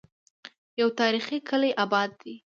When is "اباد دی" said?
1.83-2.33